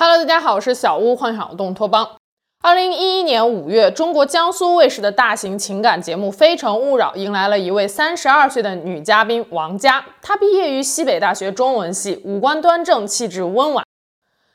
[0.00, 2.08] Hello，大家好，我是小屋幻想动托邦。
[2.62, 10.04] 二零一一年五月，中国江苏卫视的大型情感节目《非诚勿扰》迎来了一位三十二岁的女嘉宾王佳。
[10.22, 13.84] 她毕业于西北大学中文系，五官端正，气质温婉。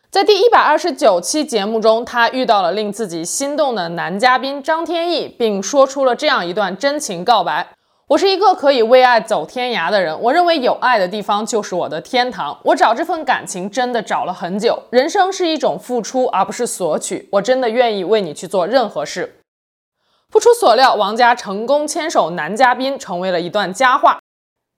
[0.10, 7.68] 在第一百二十九期节目中，她遇到了令自己心动的男嘉宾张天翼，并说出了这样一段真情告白。
[8.08, 12.60] 我是一个可以为爱走天涯的人，我认为有爱的地方就是我的天堂。
[12.64, 14.84] 我找这份感情真的找了很久。
[14.90, 17.30] 人生是一种付出，而不是索取。
[17.32, 19.40] 我真的愿意为你去做任何事。
[20.30, 24.20] 不出所料，王佳成功牵手男嘉宾，成为了一段佳话。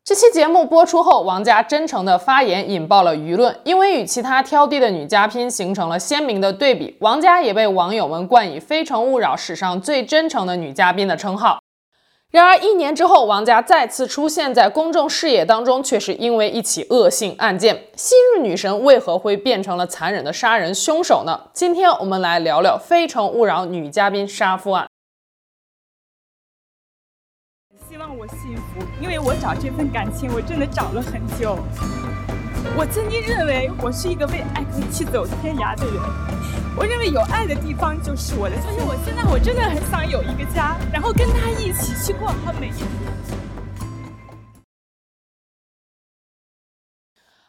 [0.04, 11.58] 这期节目播出后，王佳真诚的发言引爆了舆论，因为与其他挑剔的女嘉宾形成了鲜明的对比，王佳也被网友们冠以“非诚勿扰”史上最真诚的女嘉宾的称号。
[12.36, 17.88] 然而，一年之后，王佳再次出现在公众视野当中，却是因为一起恶性案件。
[17.96, 21.48] 昔日女神为何会变成了残忍的杀人凶手呢？
[21.54, 24.86] 今天我们来聊聊《非诚勿扰》女嘉宾杀夫案。
[27.88, 31.58] 希望我幸福，因为我找这份感情，我真的找了很久。
[32.78, 35.96] 我曾经认为我是一个为爱可以去走天涯的人，
[36.78, 42.86] 我认为有爱的地方就是我的，所以我现在我真的很想有一个家，然后跟他一起去过好每一天。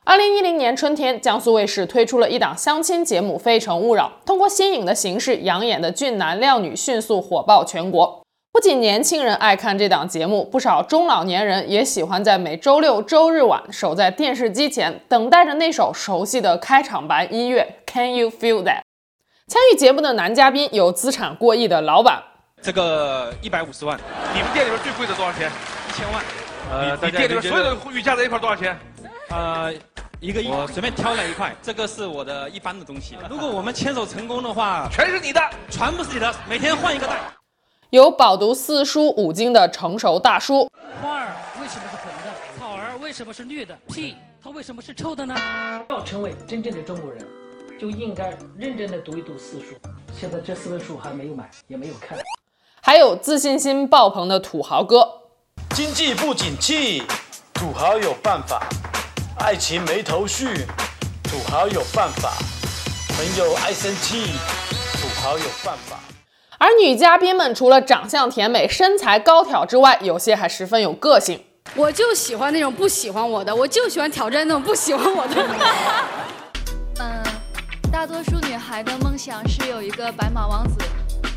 [0.05, 8.23] 二零一零年春天，江苏卫视推出了一档相亲节目《非诚勿扰》，通过新颖的形式，养眼的俊男靓女迅速火爆全国。
[8.53, 17.81] 不仅年轻人爱看这档节目，不少中老年人也喜欢在每周六周日晚守在电视机前，等待着那首熟悉的开场白音乐。
[17.85, 18.86] Can you feel that？
[19.49, 22.21] 参与节目的男嘉宾有资产过亿的老板，
[22.61, 23.97] 这个一百五十万。
[24.35, 25.49] 你们店里边最贵的多少钱？
[25.89, 26.21] 一千万。
[26.69, 28.77] 呃，你店里边所有的玉加在一块多少钱？
[29.31, 29.73] 呃，
[30.19, 30.49] 一个亿。
[30.49, 33.17] 我随便挑了一块，这个是我的一般的东西。
[33.31, 37.15] 如果我们牵手成功的话，全是你的，全部是你的，每天换一个袋。
[37.91, 40.69] 有饱读四书五经的成熟大叔。
[41.01, 41.29] 花儿
[41.61, 42.59] 为什么是红的？
[42.59, 43.79] 草儿为什么是绿的？
[43.95, 45.37] 屁，它为什么是臭的呢？
[45.91, 47.25] 要成为真正的中国人，
[47.79, 49.77] 就应该认真的读一读四书。
[50.19, 52.19] 现在这四本书还没有买，也没有看。
[52.81, 55.23] 还有自信心爆棚的土豪哥。
[55.75, 57.03] 经济不景气，
[57.53, 58.61] 土豪有办法；
[59.39, 60.47] 爱情没头绪，
[61.25, 62.31] 土豪有办法；
[63.15, 64.33] 朋友爱生气，
[64.95, 65.99] 土豪有办法。
[66.59, 71.45] 而女嘉宾们除了长相甜美、身材高挑之外，有些还十分有个性。
[71.75, 75.35] 我就喜欢那种不喜欢我的，我就喜欢挑战那种不喜欢我的。
[77.87, 80.79] 嗯，大多数女孩的梦想是有一个白马王子，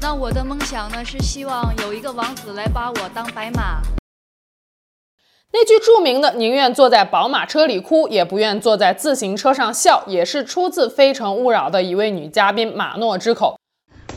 [0.01, 3.81] 那我的梦想呢是希望有一个王子来把我当白马。
[5.51, 13.57] 那句著名的“宁愿坐在宝马车里哭，也不愿坐在自行车上笑”，也是出自《非诚勿扰》的一位女嘉宾马诺之口。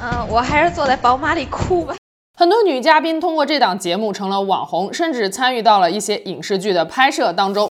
[0.00, 1.94] 嗯，我还是坐在宝马里哭吧。
[2.36, 7.68] 很多女嘉宾通过这档节目成了网红，甚至参与到了一些影视剧的拍摄当中。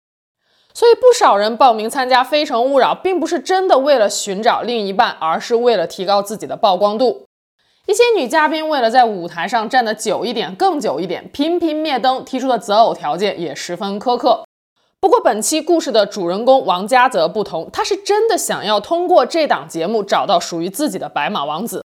[0.72, 7.24] 所以不少人报名参加《非诚勿扰》，并不是真的为了寻找另一半，而是为了提高自己的曝光度。
[7.86, 14.44] 一些女嘉宾为了在舞台上站得久一点、更久一点，频频灭灯，提出的择偶条件也十分苛刻。
[15.00, 21.82] 不过本期故事的主人公王佳则不同，她是真的想要通过这档节目找到属于自己的白马王子。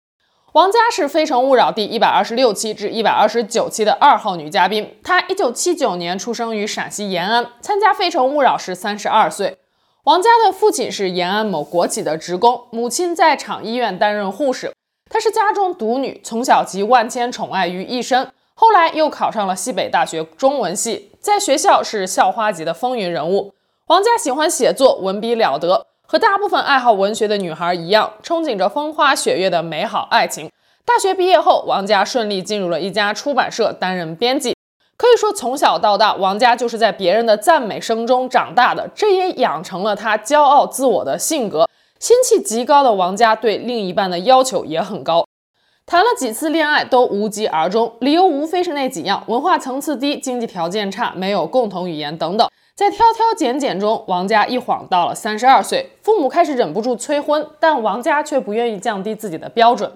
[0.53, 4.95] 王佳是《非诚勿扰》第一百二十六期至一百二十九期的二号女嘉宾。
[5.03, 9.57] 她一九七九年出生于陕西延安，参加《非诚勿扰》时三十二岁。
[10.03, 14.71] 王佳的父亲是延安某国企的职工，母亲在厂医院担任护士。
[15.09, 18.31] 她是家中独女，从小集万千宠爱于一身。
[18.53, 23.55] 后来又考上了西北大学中文系，在学校是校花级的风云人物。
[23.87, 25.87] 王佳喜欢写作，文笔了得。
[26.13, 30.47] 和大部分爱好文学的女孩一样，憧憬着风花雪月的美好爱情。
[30.85, 34.55] 大学毕业后，王佳顺利进入了一家出版社担任编辑。
[34.95, 41.67] 可以说，从小到大，王佳就是在别人的赞美声中长大的，这也养成了她骄傲自我的性格。
[41.97, 45.25] 心气极高的王佳对另一半的要求也很高，
[45.87, 52.47] 谈了几次恋爱都无疾而终，理由无非是那几样：文化层次低、经济条件差、没有共同语言等等。
[52.75, 59.91] 在挑挑拣拣中，王佳一晃到了三十二岁，父母开始忍不住催婚，但王佳却不愿意降低自己的标准。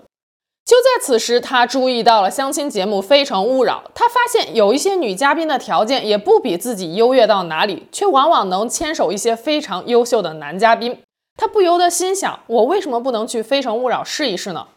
[0.63, 11.00] 就在此时，他注意到了相亲节目《非诚勿扰》，他发现有一些女嘉宾的条件也不比自己优越到哪里，却往往能牵手一些非常优秀的男嘉宾。
[11.35, 14.68] 他不由得心想：我为什么不能去《非诚勿扰》试一试呢？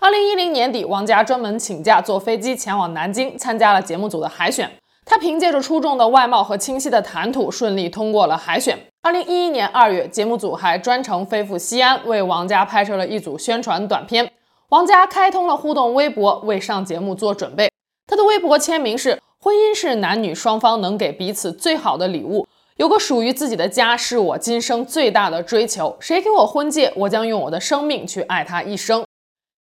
[0.00, 4.70] 二零一零年底，王佳专门请假坐飞机前往南京，参加了节目组的海选。
[5.08, 8.76] 他凭借着出众的外貌和清晰的谈吐，顺利通过了海选。
[9.02, 14.32] 二零一一年二月，节目组还专程飞赴西安，为王佳拍摄了一组宣传短片。
[14.70, 17.70] 王佳开通了互动微博，为上节目做准备。
[18.08, 22.44] 她的微博签名是：“婚姻是男女双方能给彼此最好的礼物，
[22.76, 25.96] 有个属于自己的家是我今生最大的追求。
[26.00, 29.05] 谁给我婚戒，我将用我的生命去爱他一生。”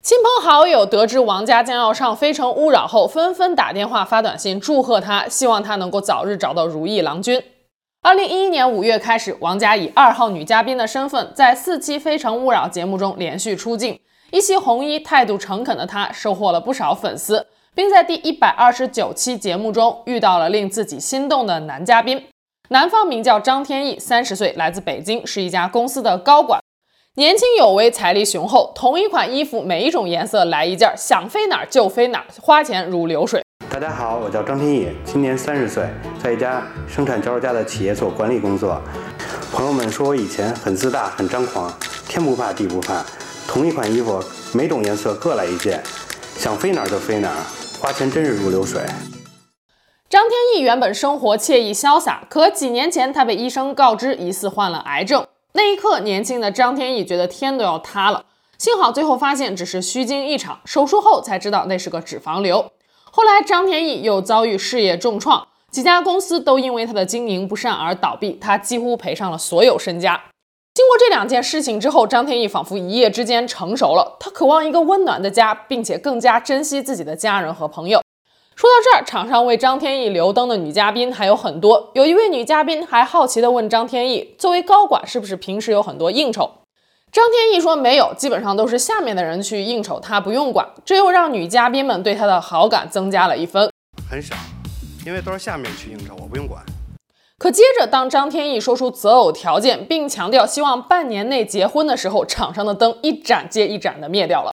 [0.05, 7.41] 亲朋好友得知王佳将要上《非诚勿扰》后，纷纷打电话发短信祝贺她，希望她能够早日找到如意郎君。
[8.03, 13.99] 二零一一年五月开始，王佳以二号女嘉宾的身份，在四期《非诚勿扰》节目中连续出镜。
[14.29, 22.23] 一袭红衣、态度诚恳的她，收获了不少粉丝，并在第一百二十九期节目中遇到了令自己心动的男嘉宾。
[22.69, 26.61] 男方名叫张天翼，三十岁，来自北京，是一家公司的高管，
[27.17, 28.73] 年轻有为，财力雄厚。
[28.75, 33.41] 同一款衣服，每一种颜色来一件，想飞哪儿就飞哪儿，花钱如流水。
[33.69, 35.87] 大家好，我叫张天翼，今年三十岁，
[36.21, 38.81] 在一家生产脚手架的企业做管理工作。
[39.49, 41.73] 朋友们说我以前很自大、很张狂，
[42.09, 43.05] 天不怕地不怕。
[43.47, 44.21] 同一款衣服，
[44.53, 45.81] 每种颜色各来一件，
[46.35, 47.39] 想飞哪儿就飞哪儿，
[47.79, 48.81] 花钱真是如流水。
[50.09, 55.25] 张天翼原本生活惬意潇洒，可几年前他被医生告知疑似患了癌症，
[55.57, 58.25] 那一刻，年轻的张天翼觉得天都要塌了。
[58.57, 62.69] 幸好最后发现只是虚惊一场，手术后才知道那是个脂肪瘤。
[63.09, 70.21] 后来，张天翼又遭遇事业重创，几家公司都因为他的经营不善而倒闭，他几乎赔上了所有身家。
[70.73, 78.01] 经过这两件事情之后，张天翼仿佛一夜之间成熟了，他渴望一个温暖的家，并且更加珍惜自己的家人和朋友。
[78.55, 86.49] 说到这儿，场上为张天翼留灯的女嘉宾还有很多，有一位女嘉宾还好奇地问张天翼：“作为高管，是不是平时有很多应酬？”
[87.11, 90.65] 张天翼说没有，基本上都是下面的人去应酬，他不用管。
[90.85, 93.69] 这又让女嘉宾们对他的好感增加了一分。
[94.09, 94.33] 很少，
[95.05, 96.63] 因为都是下面去应酬，我不用管。
[97.37, 104.51] 可接着，当张天翼说出择偶条件，并强调希望半年内结婚的时候，场上的灯一盏接一盏的灭掉了。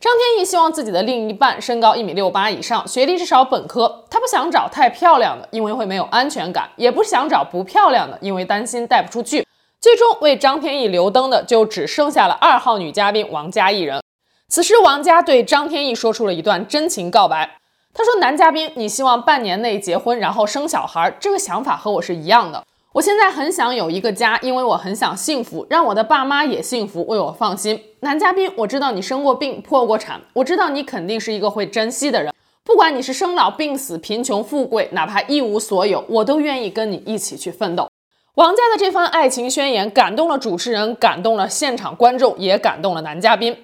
[0.00, 4.04] 张天翼希望自己的另一半身高一米六八以上，学历至少本科。
[4.08, 9.44] 他不想找太漂亮的，因为会没有安全感；也不想找不漂亮的，因为担心带不出去。
[9.80, 14.00] 最终为张天翼留灯的就只剩下了二号女嘉宾王佳一人。
[14.48, 17.58] 此时，王佳对张天翼说出了一段真情告白。
[17.92, 22.62] 他说：“男嘉宾，你希望半年内结婚，然后生小孩，这个想法和我是一样的。
[22.94, 32.32] 我现在很想有一个家，因为我很想幸福，让我的爸妈也幸福，为我放心。”男嘉宾，我知道你生过病、破过产，我知道你肯定是一个会珍惜的人。
[32.64, 37.90] 不管你是生老病死、贫穷富贵，哪怕一无所有，我都愿意跟你一起去奋斗。
[38.36, 43.54] 王佳的这番爱情宣言感动了主持人，感动了现场观众，也感动了男嘉宾。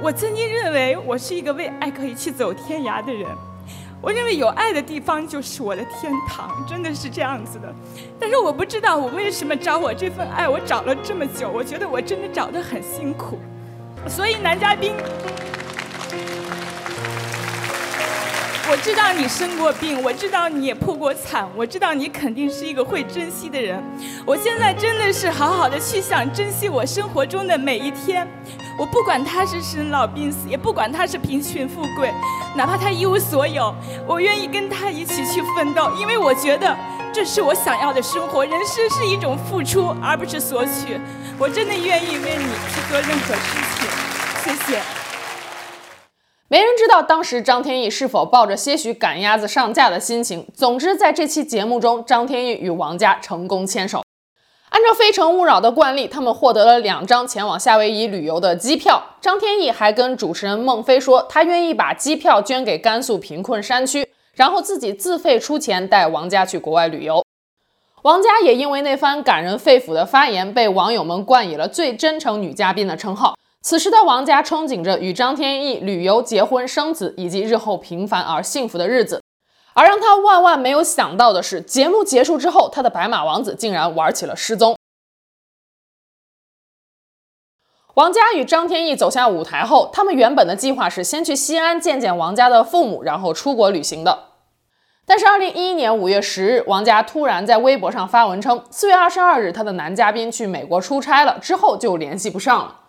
[0.00, 3.26] 我曾经认为我是一个为爱可以去走天涯的人，
[4.02, 7.72] 我认为有爱的地方就是我的天堂，真的是这样子的。
[8.18, 13.38] 但是我不知道我为什么找我这份爱，我找了这么久，我觉得我真的找得很辛苦。
[14.08, 14.94] 所以男嘉宾。
[18.72, 23.82] 我知道你生过病，我知道你也破过产，我知道你肯定是一个会珍惜的人。
[24.24, 28.26] 我现在真的是好好的去想珍惜我生活中的每一天。
[28.80, 32.10] 我不管他是生老病死，也不管他是贫穷富贵，
[32.56, 33.74] 哪怕他一无所有，
[34.06, 36.74] 我愿意跟他一起去奋斗，因为我觉得
[37.12, 38.42] 这是我想要的生活。
[38.42, 40.98] 人生是一种付出，而不是索取。
[41.38, 43.86] 我真的愿意为你去做任何事情。
[44.44, 44.80] 谢谢。
[46.48, 50.48] 没人知道当时张天翼是否抱着些许赶鸭子上架的心情。
[50.54, 54.02] 总之，在这期节目中，张天翼与王佳成功牵手。
[54.70, 59.02] 按照《非诚勿扰》的惯例，他们获得了两张前往夏威夷旅游的机票。
[59.20, 67.24] 张天翼还跟主持人孟非说，他愿意把机票捐给甘肃贫困山区，然后自己自费出钱带王佳去国外旅游。
[68.02, 73.34] 王佳也因为那番感人肺腑的发言，被网友们冠以了最真诚女嘉宾的称号。
[73.62, 79.20] 此时的王佳憧憬着与张天翼旅游、结婚、生子，以及日后平凡而幸福的日子。
[79.80, 84.76] 而让他万万没有想到的是，节目结束之后，他的白马王子竟然玩起了失踪。
[87.94, 94.24] 王佳与张天翼走下舞台后，他们原本的计划是先去西安见见王佳的父母，然后出国旅行的。
[95.06, 102.80] 但是，二零一一年五月十日，王佳突然在微博上发文称，四月二十二日他的男嘉宾去美国出差了，之后就联系不上了。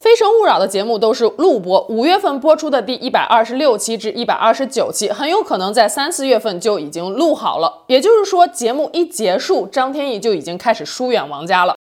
[0.00, 7.82] 非诚勿扰的节目都是录播，五月份播出的第一百二十六期至一百二十九期，很有可能在三四月份就已经录好了。
[7.88, 11.74] 也就是说，节目一结束，张天翼就已经开始疏远王佳了。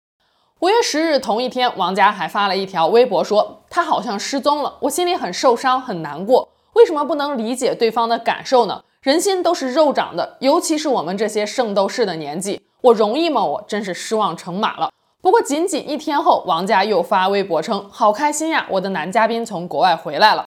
[0.61, 6.49] 五月十日同一天，王佳还发了一条微博说：“他好像失踪了，我心里很受伤，很难过。
[6.73, 8.82] 为什么不能理解对方的感受呢？
[9.02, 13.44] 人心都是肉长的，尤其是我们这些圣斗士的年纪，我容易吗？
[13.44, 14.90] 我真是失望成马了。
[15.26, 20.45] 不过仅仅一天后，王佳又发微博称：“好开心呀，我的男嘉宾从国外回来了。”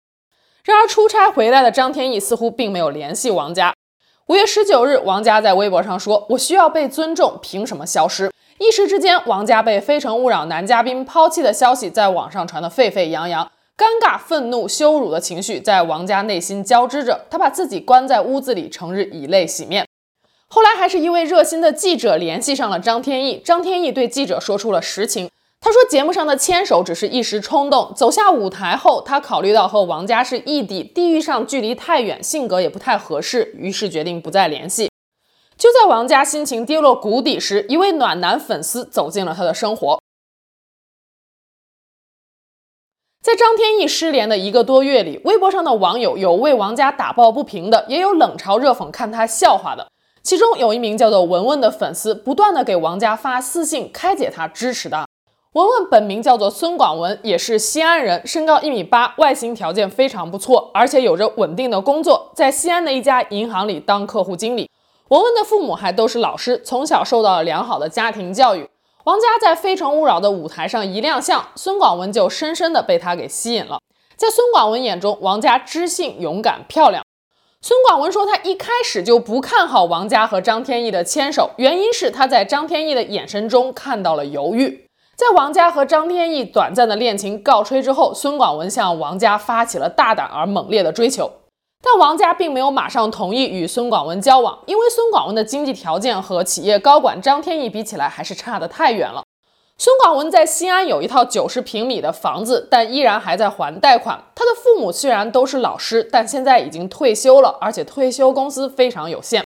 [0.64, 3.74] 然而出差回来的张天翼似乎并没有联系王佳。
[4.28, 19.86] 五月十九日，王佳在微博上说：“我需要被尊重，凭什么消失？”一时之间，王佳被《非诚勿扰》男嘉宾抛弃的消息在网上传得沸沸扬扬，尴尬、愤怒、羞辱的情绪在王佳内心交织着，他把自己关在屋子里，成日以泪洗面。
[20.50, 25.30] 后来还是一位热心的记者联系上了张天翼，张天翼对记者说出了实情。
[25.62, 34.90] 他说节目上的牵手只是一时冲动，走下舞台后，他考虑到和王佳是异地，地域上距离太远，性格也不太合适，于是决定不再联系。
[35.56, 40.02] 就在王佳心情跌落谷底时，一位暖男粉丝走进了他的生活。
[43.22, 49.92] 在张天翼失联的一个多月里，微博上的网友有为王佳打抱不平的，也有冷嘲热讽看他笑话的。
[50.30, 55.08] 其中有一名叫做文文的粉丝，不断的给王佳发私信开解他、支持他。
[55.54, 64.70] 文文本名叫做孙广文，也是西安人，身高一米八，外形条件非常不错，而且有着稳定的工作，在西安的一家银行里当客户经理。
[65.08, 68.70] 文文的父母还都是老师，从小受到了良好的家庭教育。
[69.06, 73.80] 王佳在《非诚勿扰》的舞台上一亮相，孙广文就深深的被他给吸引了。
[74.16, 77.04] 在孙广文眼中，王佳知性、勇敢、漂亮。
[77.62, 84.86] 孙广文说，他一开始就不看好王佳和张天翼的牵手，原因是他在张天翼的眼神中看到了犹豫。
[85.18, 91.30] 在王佳和张天翼短暂的恋情告吹之后，孙广文向王佳发起了大胆而猛烈的追求，
[91.84, 99.22] 但王佳并没有马上同意与孙广文交往，因为孙广文的经济条件和企业高管张天翼比起来还是差得太远了。
[99.82, 104.22] 孙广文在西安有一套九十平米的房子，但依然还在还贷款。
[104.36, 109.46] 他的父母虽然都是老师，但现在已经退休了，而且退休工资非常有限。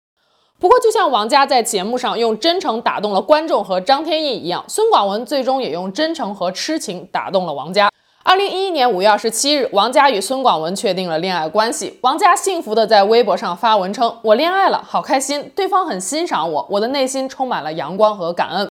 [0.59, 7.91] 不过，就像王佳在节目上用真诚打动了观众和张天翼一样，孙广文最终也用真诚和痴情打动了王佳。
[8.23, 11.99] 二零一一年五月二十七日，王佳与孙广文确定了恋爱关系。
[12.01, 18.67] 王佳幸福地在微博上发文称：“我恋爱了，好开心，对方很欣赏我，我的内心充满了阳光和感恩。”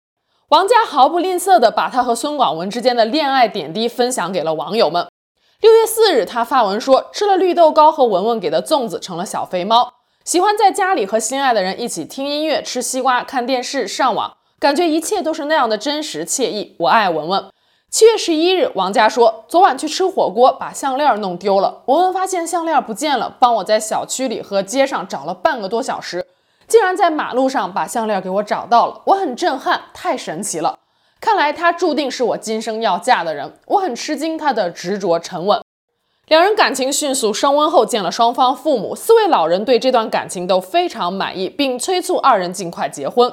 [0.48, 5.06] 王佳毫不吝啬地把他和孙广文之间的恋爱点滴分享给了网友们。
[5.60, 9.92] 六月四日，他发文说：“吃了绿豆糕和文文给的粽子，成了小肥猫。
[10.24, 16.76] 喜欢在家里和心爱的人一起听音乐、吃西瓜、看电视、上网，感觉一切都是那样的真实惬意。
[16.78, 17.44] 我爱文文。”
[17.90, 21.82] 七月十一日，王佳说：“昨晚去吃火锅，把项链弄丢了。
[21.84, 26.26] 文文发现项链不见了，帮我在小区里和街上找了半个多小时。”
[26.68, 30.78] 竟然在马路上把项链给我找到了，我很震撼，太神奇了！
[31.18, 33.58] 看来他注定是我今生要嫁的人。
[33.66, 35.60] 我很吃惊他的执着沉稳。
[36.26, 43.32] 两人感情迅速升温后，见了双方父母，四位老人对这段感情都非常满意，并催促二人尽快结婚。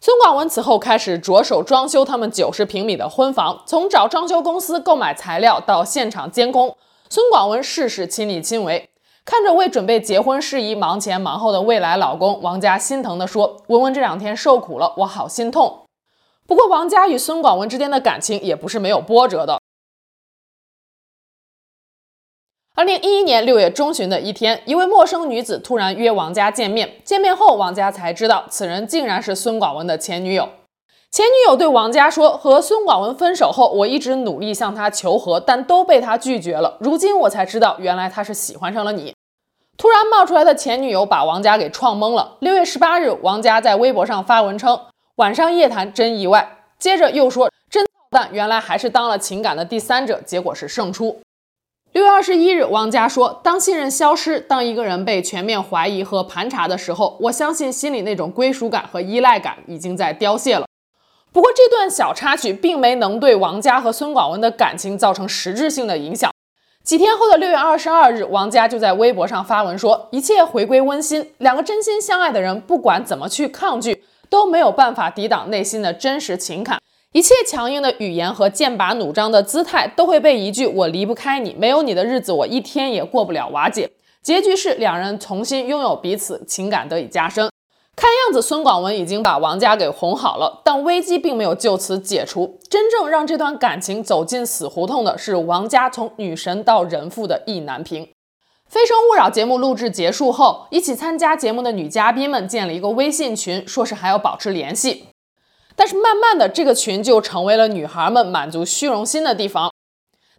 [0.00, 6.76] 孙广文此后开始着手装修他们九十平米的婚房，从找装修公司购买材料到现场监工，
[7.10, 8.88] 孙广文事事亲力亲为。
[9.28, 15.82] 看着为准备结婚事宜忙前忙后的未来老公，王佳心疼地说：“文文这两天受苦了，我好心痛。”
[16.48, 19.60] 不过，王佳与孙广文之间的感情也不是没有波折的。
[22.74, 27.02] 二零一一年六月中旬的一天，一位陌生女子突然约王佳见面。
[27.04, 30.48] 见面后，王佳才知道此人竟然是孙广文的前女友。
[31.10, 36.78] 前女友对王佳说：“和孙广文分手后，我一直努力向他求和，但都被他拒绝了。
[36.80, 39.12] 如今我才知道，原来他是喜欢上了你。”
[39.78, 42.36] 突然冒出来的前女友把王佳给创懵了。
[42.40, 44.80] 六月十八日，王佳在微博上发文称
[45.16, 51.20] ：“晚上夜谈真意外。”接着又说：“真操蛋，原来还是当了情感的第三者，结果是胜出。”
[51.94, 60.66] 六月二十一日，王佳说：“当信任消失，当一个人被全面怀疑和盘查的时候，我相信心里那种归属感和依赖感已经在凋谢了。”
[61.32, 66.32] 不过，这段小插曲并没能对王佳和孙广文的感情造成实质性的影响。
[66.88, 76.80] 几天后的六月二十二日，王佳就在微博上发文说：“一切回归温馨，两个真心相爱的人，不管怎么去抗拒，都没有办法抵挡内心的真实情感。
[77.12, 83.90] 一切强硬的语言和剑拔弩张的姿态，都会被一句‘我离不开你，没有你的日子，我一天也过不了’瓦解。
[84.22, 87.50] 结局是两人重新拥有彼此，情感得以加深。”
[88.00, 92.60] 看样子，孙广文已经把王佳给哄好了，但危机并没有就此解除。
[92.70, 98.04] 真正让这段感情走进死胡同的是王佳从女神到人妇的意难平。
[98.68, 105.06] 《非诚勿扰》节目录制结束后，一起参加节目的女嘉宾们建了一个微信群，说是还要保持联系。
[105.74, 109.72] 但是慢慢的，这个群就成为了女孩们满足虚荣心的地方，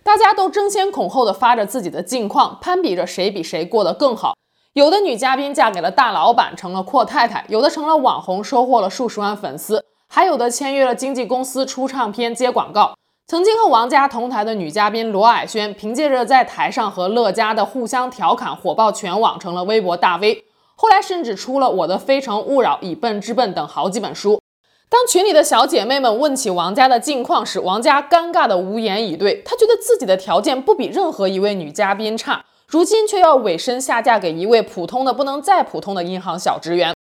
[0.01, 4.35] 大家都争先恐后的发着自己的近况，攀比着谁比谁过得更好。
[4.73, 12.93] 有的女嘉宾嫁给了大老板，成了阔太太；有的成了网红，收获了数十万粉丝；还有的签约了经纪公司，出唱片、接广告。
[13.25, 20.45] 曾经和王家同台的女嘉宾罗蔼轩，凭借着在台上和乐嘉的互相调侃，火爆全网，成了微博大 V。
[20.75, 24.39] 后来甚至出了《我的非诚勿扰》《以笨治笨》等好几本书。
[24.87, 29.41] 当群里的小姐妹们问起王家的近况时，王家尴尬的无言以对。
[29.43, 36.93] 她觉得自己的条件不比任何一位女嘉宾差，如今却要委身下嫁给一位普通的不能再普通的银行小职员。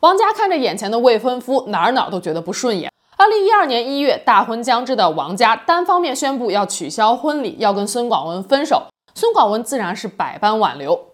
[0.00, 2.90] 王家看着眼前的未婚夫，哪儿哪儿都觉得不顺眼。
[3.18, 8.84] 二零一二年一月，大婚将至的王家单方面宣布要取消婚礼，要跟孙广文分手。
[9.14, 11.08] 孙广文自然是百般挽留。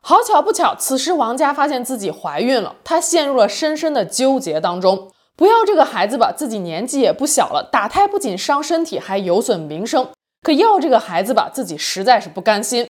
[0.00, 5.10] 好巧不巧，此时王家发现自己怀孕了，她陷入了深深的纠结当中。
[5.36, 10.06] 不要这个孩子吧，自己年纪也不小了，打胎不仅伤身体，还有损名声。
[10.42, 12.86] 可要这个孩子吧，自己实在是不甘心。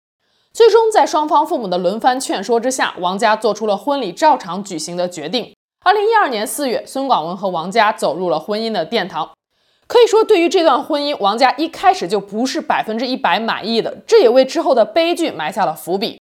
[0.54, 5.54] 最终，在双方父母的轮番劝说之下，王家做出了婚礼照常举行的决定。
[5.86, 9.32] 二零一二年四月，孙广文和王家走入了婚姻的殿堂。
[9.88, 16.20] 可以说，对于这段婚姻，王家一开始就不是百分之一百满意的，这也为之后的悲剧埋下了伏笔。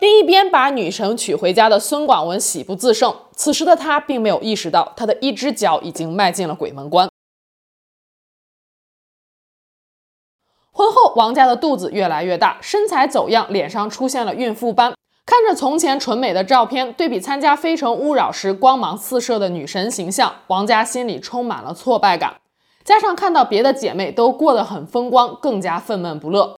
[0.00, 7.08] 另一边，把女神娶回家的孙广文喜不自胜，此时的他并没有意识到，他的一只脚已经迈进了鬼门关。
[10.78, 14.94] 婚后，王家的肚子越来越大，身材走样，脸上出现了孕妇斑。
[15.26, 22.36] 看着从前纯美的照片，对比参加《非诚勿扰》时光芒四射的女神形象，王家心里充满了挫败感。
[22.84, 26.54] 加上看到别的姐妹都过得很风光，更加愤懑不乐。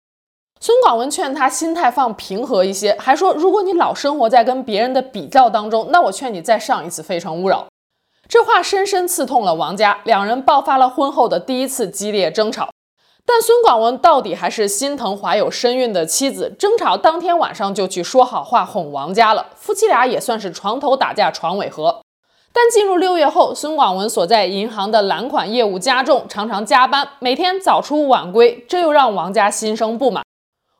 [0.61, 7.61] 孙广文劝她心态放平和一些，还说如果你老生活在跟别人的比较当中，那我劝你再上一次《非诚勿扰》。
[8.29, 12.70] 这话深深刺痛了王家，两人爆发了婚后的第一次激烈争吵。
[13.33, 19.47] 但孙广文到底还是心疼怀有身孕的妻子，争吵当天晚上就去说好话哄王家了。
[19.55, 22.01] 夫妻俩也算是床头打架床尾和。
[22.53, 30.25] 但进入六月后，孙广文所在银行的揽款业务加重，常常加班，每天早出晚归，这又让王家心生不满。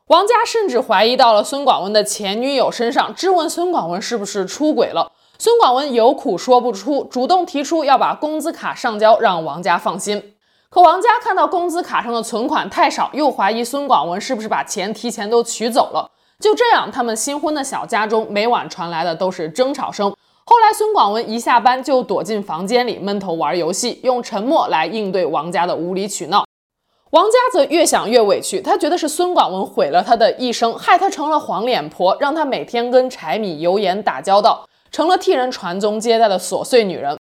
[0.07, 5.13] 王家甚至怀疑到了孙广文的前女友身上，质问孙广文是不是出轨了。
[5.39, 10.33] 孙广文有苦说不出，主动提出要把工资卡上交，让王家放心。
[10.71, 16.09] 可王佳看到工资卡上的存款太少，又怀疑孙广文是不是把钱提前都取走了。
[16.39, 20.09] 就这样，他们新婚的小家中每晚传来的都是争吵声。
[20.45, 26.45] 后来，孙广文一下班就躲进房间里闷头玩游戏，用沉默来应对王佳的无理取闹。
[27.09, 37.17] 王佳则越想越委屈，他觉得是孙广文毁了他的一生，害他成了黄脸婆，让他每天跟柴米油盐打交道，成了替人传宗接代的琐碎女人。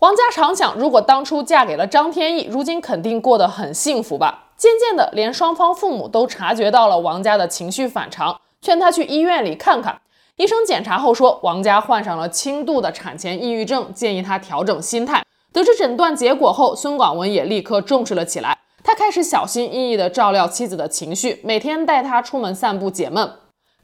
[0.00, 4.46] 王家常想，如果当初嫁给了张天翼，如今肯定过得很幸福吧。
[4.56, 10.00] 渐渐的，连双方父母都察觉到了王家的情绪反常，劝他去医院里看看。
[10.36, 15.22] 医生检查后说，王家患上了轻度的产前抑郁症，建议他调整心态。
[15.52, 18.56] 得知诊断结果后，孙广文也立刻重视了起来。
[18.82, 23.30] 他开始小心翼翼地照料妻子的情绪，每天带她出门散步解闷。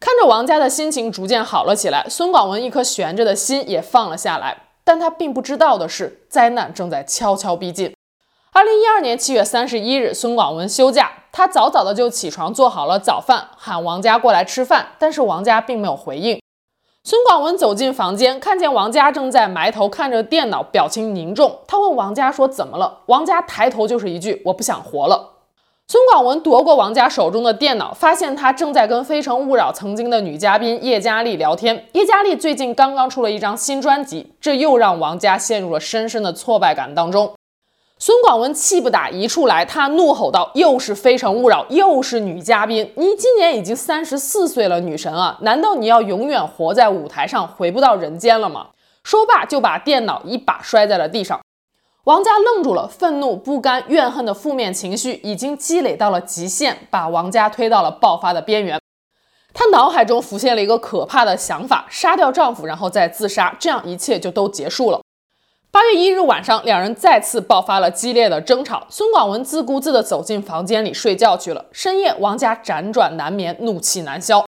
[0.01, 4.63] 看着王家的心情逐渐好了起来，孙广文一颗悬着的心也放了下来。
[4.87, 7.93] 但他并不知道的是，灾难正在悄悄逼近。
[8.53, 16.41] 二零一二年七月三十一日，孙广文休假，他早早的就起床做好了早饭，喊王佳过来吃饭，但是王佳并没有回应。
[17.03, 21.59] 孙广文走进房间，看见王佳正在埋头看着电脑，表情凝重。
[21.67, 25.35] 他问王佳说：“怎么了？”王佳抬头就是一句：“我不想活了。”
[25.89, 31.87] 孙广文夺过王佳手中的电脑，发现他正在跟《非诚勿扰》曾经的女嘉宾叶佳丽聊天。
[31.93, 37.33] 叶佳丽最近刚刚出了一张新专辑，这又让王佳陷入了深深的挫败感当中。
[38.01, 42.93] 孙广文气不打一处来，他怒吼道：“又是《非诚勿扰》，又是女嘉宾！
[42.97, 48.67] 你今年已经三十四岁了，女神啊，难道你要永远活在舞台上，回不到人间了吗？”
[49.05, 51.39] 说罢就把电脑一把摔在了地上。
[52.07, 58.81] 王家愣住了，愤怒、不甘、怨恨的负面情绪已经积累到了极限，把王家推到了爆发的边缘。
[59.53, 65.01] 她脑海中浮现了一个可怕的想法：杀掉丈夫，然后再自杀，这样一切就都结束了。
[65.73, 68.87] 八月一日晚上，两人再次爆发了激烈的争吵。
[68.89, 71.65] 孙广文自顾自地走进房间里睡觉去了。
[71.73, 74.47] 深夜，王家辗转难眠，怒气难消。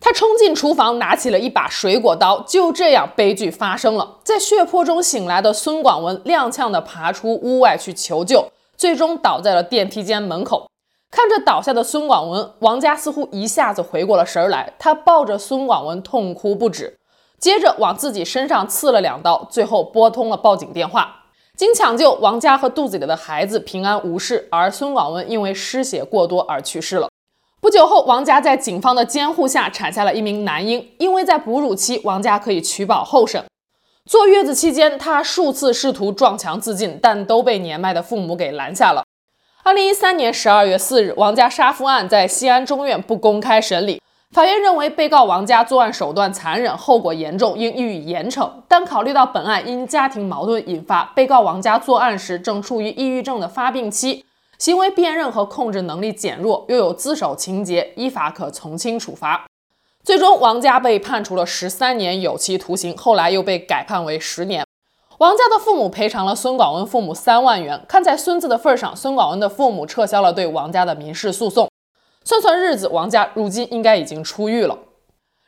[0.00, 2.40] 他冲进厨房，拿起了一把水果刀。
[2.42, 4.18] 就这样，悲剧发生了。
[4.24, 10.70] 在血泊中醒来的孙广文踉跄地爬出屋外去求救，最终倒在了电梯间门口。
[11.10, 14.74] 看着倒下的孙广文，王家似乎一下子回过了神来。
[14.78, 16.98] 他抱着孙广文痛哭不止，
[17.40, 21.24] 接着往自己身上刺了两刀，最后拨通了报警电话。
[21.56, 27.08] 经抢救，王家和肚子里的孩子平安无事，而孙广文因为失血过多而去世了。
[27.60, 30.88] 不久后，王佳在警方的监护下产下了一名男婴。
[30.98, 33.44] 因为在哺乳期，王佳可以取保候审。
[34.06, 39.02] 坐月子期间，他数次试图撞墙自尽，但都被年迈的父母给拦下了。
[39.64, 44.00] 二零一三年十二月四日，王家杀夫案在西安中院不公开审理。
[44.30, 48.48] 法院认为，被告王佳作案手段残忍，后果严重，应予以严惩。
[48.68, 54.24] 但考虑到本案因家庭矛盾引发，被告王佳作案时正处于抑郁症的发病期。
[54.58, 59.46] 行为辨认和控制能力减弱，又有自首情节，依法可从轻处罚。
[60.02, 64.64] 最终，王家被判处了十三年有期徒刑，后来又被改判为十年。
[65.18, 67.84] 王家的父母赔偿了孙广文父母三万元。
[67.88, 71.68] 看在孙子的份上，孙广文的父母撤销了对王家的民事诉讼。
[72.24, 74.78] 算算日子，王家如今应该已经出狱了。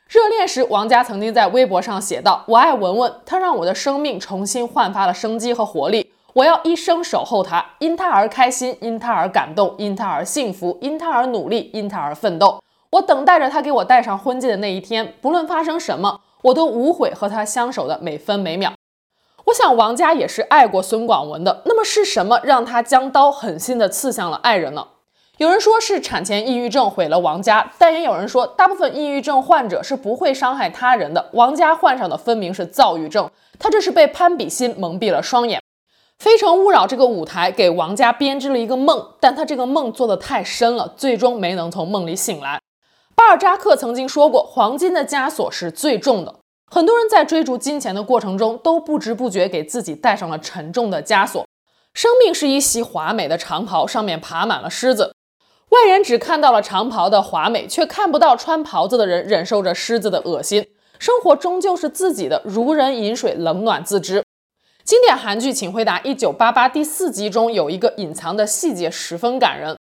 [0.07, 12.61] 热恋时，王家曾经在微博上写道：“我爱文文，她让我的生命重新焕发了生机和活力。”我要一生守候他，因他而开心，因他而感动，因他而幸福，因他而努力，因他而奋斗。
[12.91, 18.73] 我等待着他给我戴上婚戒的那一天，不论发生什么，我都无悔和他相守的每分每秒。
[19.45, 24.87] 我想王佳也是爱过孙广文的，那么是什么让他将刀狠心地刺向了爱人呢？
[25.37, 31.29] 有人说是产前抑郁症毁了王佳，但也有人说，大部分抑郁症患者是不会伤害他人的。
[31.33, 35.59] 王佳患上的分明是躁郁症，他这是被攀比心蒙蔽了双眼。
[36.21, 42.61] 《非诚勿扰》这个舞台给王家编织了一个梦，但他这个梦做得太深了，最终没能从梦里醒来。
[43.15, 46.35] 巴尔扎克曾经说过：“黄金的枷锁是最重的。”
[46.71, 51.43] 很多人在追逐金钱的过程中，都不知不觉给自己戴上了沉重的枷锁。
[51.95, 55.15] 生命是一袭华美的长袍，上面爬满了虱子。
[55.69, 60.67] 外人只看到了长袍的华美，却看不到穿袍子的人忍受着虱子的恶心。
[60.99, 64.23] 生活终究是自己的，如人饮水，冷暖自知。
[64.91, 69.77] 经典韩剧《请回答一九八八》第四集中有一个隐藏的细节十分感人。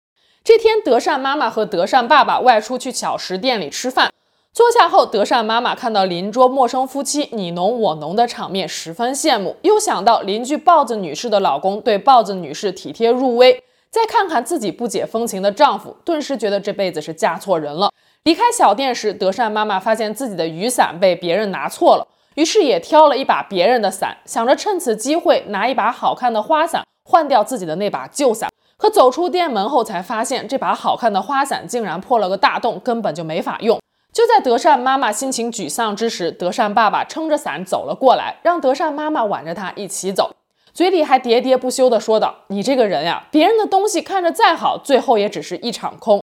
[0.43, 4.11] 这天，德善妈妈和德善爸爸外出去巧食店里吃饭，
[4.51, 17.89] 坐下后，德善妈妈看到邻桌陌生夫妻你侬我侬的场面，十分羡慕，又想到邻居豹子女士的老公对豹子女士体贴入微，再看看自己不解风情的丈夫，顿时觉得这辈子是嫁错人了。
[18.23, 22.05] 离开小店时，德善妈妈发现自己的雨伞被别人拿错了。
[22.37, 28.47] 于是也挑了一把别人的伞，想着趁此机会拿一把好看的花伞换掉自己的那把旧伞。
[28.77, 33.79] 可走出店门后，才发现这把好看的花伞竟然破了个大洞，根本就没法用。
[34.13, 40.35] 就在德善妈妈心情沮丧之时，德善爸爸撑着伞走了过来，让德善妈妈挽着他一起走，
[40.71, 46.21] 嘴里还喋喋不休地说道：“你这个人呀，别人的东西看着再好，最后也只是一场空。”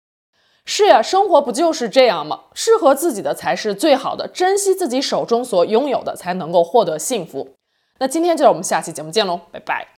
[0.66, 2.40] 是呀，生活不就是这样吗？
[2.52, 7.55] 适合自己的才是最好的，珍惜自己手中所拥有的，才能够获得幸福。
[7.98, 9.96] 那今天就让我们下期节目见喽，拜拜。